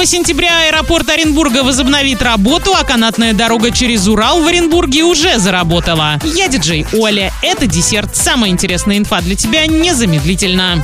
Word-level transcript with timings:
1 0.00 0.06
сентября 0.06 0.62
аэропорт 0.66 1.10
Оренбурга 1.10 1.62
возобновит 1.62 2.22
работу, 2.22 2.72
а 2.74 2.84
канатная 2.84 3.34
дорога 3.34 3.70
через 3.70 4.08
Урал 4.08 4.40
в 4.40 4.46
Оренбурге 4.46 5.02
уже 5.02 5.38
заработала. 5.38 6.18
Я 6.24 6.48
диджей 6.48 6.86
Оля. 6.94 7.34
Это 7.42 7.66
десерт. 7.66 8.16
Самая 8.16 8.50
интересная 8.50 8.96
инфа 8.96 9.20
для 9.20 9.36
тебя 9.36 9.66
незамедлительно. 9.66 10.82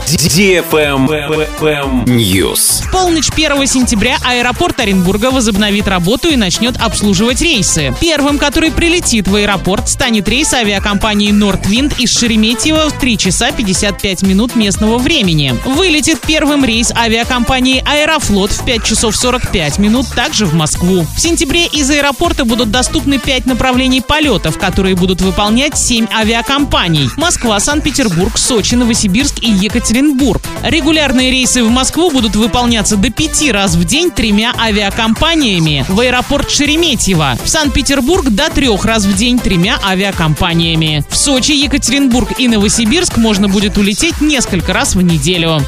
News. 2.04 2.84
В 2.84 2.92
полночь 2.92 3.30
1 3.34 3.66
сентября 3.66 4.18
аэропорт 4.22 4.80
Оренбурга 4.80 5.30
возобновит 5.30 5.88
работу 5.88 6.28
и 6.28 6.36
начнет 6.36 6.76
обслуживать 6.76 7.40
рейсы. 7.40 7.94
Первым, 7.98 8.36
который 8.36 8.70
прилетит 8.70 9.28
в 9.28 9.34
аэропорт, 9.34 9.88
станет 9.88 10.28
рейс 10.28 10.52
авиакомпании 10.52 11.30
Нортвинд 11.30 11.98
из 11.98 12.10
Шереметьево 12.18 12.90
в 12.90 12.98
3 12.98 13.16
часа 13.16 13.50
55 13.50 14.24
минут 14.24 14.56
местного 14.56 14.98
времени. 14.98 15.54
Вылетит 15.64 16.20
первым 16.20 16.66
рейс 16.66 16.92
авиакомпании 16.92 17.82
Аэрофлот 17.86 18.50
в 18.50 18.62
5 18.66 18.84
часов 18.84 19.05
45 19.14 19.78
минут 19.78 20.06
также 20.14 20.46
в 20.46 20.54
Москву. 20.54 21.06
В 21.16 21.20
сентябре 21.20 21.66
из 21.66 21.90
аэропорта 21.90 22.44
будут 22.44 22.70
доступны 22.70 23.18
5 23.18 23.46
направлений 23.46 24.00
полетов, 24.00 24.58
которые 24.58 24.96
будут 24.96 25.20
выполнять 25.20 25.76
7 25.78 26.06
авиакомпаний. 26.12 27.08
Москва, 27.16 27.60
Санкт-Петербург, 27.60 28.36
Сочи, 28.38 28.74
Новосибирск 28.74 29.42
и 29.42 29.50
Екатеринбург. 29.50 30.42
Регулярные 30.62 31.30
рейсы 31.30 31.62
в 31.62 31.70
Москву 31.70 32.10
будут 32.10 32.36
выполняться 32.36 32.96
до 32.96 33.10
5 33.10 33.50
раз 33.52 33.74
в 33.74 33.84
день 33.84 34.10
тремя 34.10 34.52
авиакомпаниями. 34.58 35.84
В 35.88 36.00
аэропорт 36.00 36.50
Шереметьево. 36.50 37.38
В 37.44 37.48
Санкт-Петербург 37.48 38.28
до 38.30 38.50
3 38.50 38.68
раз 38.84 39.04
в 39.04 39.14
день 39.14 39.38
тремя 39.38 39.78
авиакомпаниями. 39.84 41.04
В 41.08 41.16
Сочи, 41.16 41.52
Екатеринбург 41.52 42.38
и 42.38 42.48
Новосибирск 42.48 43.16
можно 43.16 43.48
будет 43.48 43.78
улететь 43.78 44.20
несколько 44.20 44.72
раз 44.72 44.94
в 44.94 45.02
неделю. 45.02 45.60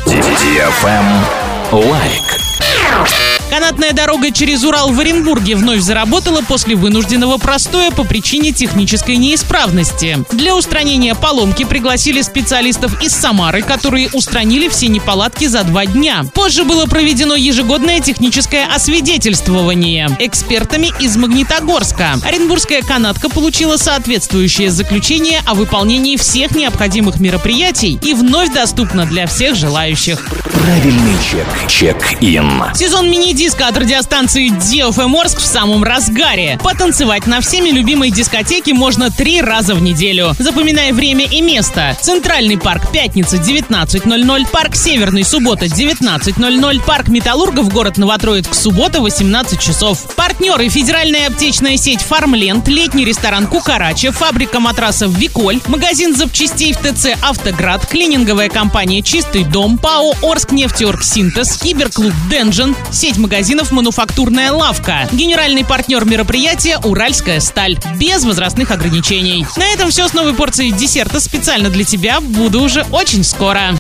Лайк. 1.71 3.28
Канатная 3.51 3.93
дорога 3.93 4.31
через 4.31 4.63
Урал 4.63 4.93
в 4.93 5.01
Оренбурге 5.01 5.57
вновь 5.57 5.81
заработала 5.81 6.43
после 6.43 6.77
вынужденного 6.77 7.39
простоя 7.39 7.91
по 7.91 8.05
причине 8.05 8.53
технической 8.53 9.17
неисправности. 9.17 10.19
Для 10.33 10.55
устранения 10.55 11.15
поломки 11.15 11.65
пригласили 11.65 12.21
специалистов 12.21 13.03
из 13.03 13.13
Самары, 13.13 13.63
которые 13.63 14.11
устранили 14.13 14.69
все 14.69 14.89
неполадки 14.89 15.47
за 15.47 15.65
два 15.65 15.87
дня. 15.87 16.25
Позже 16.35 16.65
было 16.65 16.85
проведено 16.87 17.37
ежегодное 17.37 18.01
техническое 18.01 18.67
освидетельствование 18.67 20.09
экспертами 20.19 20.93
из 21.01 21.17
Магнитогорска. 21.17 22.19
Оренбургская 22.23 22.83
канатка 22.83 23.31
получила 23.31 23.77
соответствующее 23.77 24.71
заключение 24.71 25.41
о 25.47 25.55
выполнении 25.55 26.17
всех 26.17 26.53
необходимых 26.55 27.19
мероприятий 27.19 27.99
и 28.03 28.13
вновь 28.13 28.53
доступна 28.53 29.07
для 29.07 29.27
всех 29.27 29.55
желающих. 29.55 30.29
Правильный 30.69 31.17
чек. 31.23 31.47
Чек-ин. 31.67 32.63
Сезон 32.75 33.09
мини-диска 33.09 33.69
от 33.69 33.79
радиостанции 33.79 34.51
DFM 34.51 35.19
Орск 35.19 35.39
в 35.39 35.47
самом 35.47 35.83
разгаре. 35.83 36.61
Потанцевать 36.63 37.27
на 37.27 37.41
всеми 37.41 37.71
любимой 37.71 38.11
дискотеке 38.11 38.75
можно 38.75 39.11
три 39.11 39.41
раза 39.41 39.75
в 39.75 39.81
неделю. 39.81 40.35
Запоминай 40.39 40.93
время 40.93 41.25
и 41.25 41.41
место. 41.41 41.97
Центральный 42.03 42.59
парк 42.59 42.93
пятница 42.93 43.37
19.00, 43.37 44.49
парк 44.51 44.77
Северный 44.77 45.25
суббота 45.25 45.65
19.00, 45.65 46.85
парк 46.85 47.09
Металлургов 47.09 47.73
город 47.73 47.97
Новотроицк 47.97 48.53
суббота 48.53 49.01
18 49.01 49.59
часов. 49.59 50.03
Партнеры 50.17 50.69
федеральная 50.69 51.29
аптечная 51.29 51.79
сеть 51.79 52.03
Фармленд, 52.03 52.69
летний 52.69 53.07
ресторан 53.07 53.47
Кукарача, 53.47 54.13
фабрика 54.13 54.61
матрасов 54.61 55.17
Виколь, 55.17 55.61
магазин 55.67 56.15
запчастей 56.15 56.75
в 56.75 56.79
ТЦ 56.79 57.17
Автоград, 57.23 57.87
клининговая 57.87 58.51
компания 58.51 59.01
Чистый 59.01 59.45
дом, 59.45 59.79
ПАО 59.79 60.13
Орск 60.23 60.53
нефтеорг 60.59 61.05
Синтез, 61.05 61.57
киберклуб 61.57 62.13
Денжен, 62.29 62.75
сеть 62.91 63.17
магазинов 63.17 63.71
«Мануфактурная 63.71 64.51
лавка». 64.51 65.09
Генеральный 65.13 65.65
партнер 65.65 66.05
мероприятия 66.05 66.79
«Уральская 66.79 67.39
сталь». 67.39 67.79
Без 67.95 68.25
возрастных 68.25 68.73
ограничений. 68.73 69.47
На 69.57 69.69
этом 69.73 69.91
все 69.91 70.09
с 70.09 70.15
новой 70.15 70.35
порцией 70.35 70.73
десерта 70.73 71.21
специально 71.21 71.71
для 71.71 71.85
тебя. 71.85 72.21
Буду 72.21 72.61
уже 72.61 72.85
очень 72.91 73.23
скоро. 73.23 73.77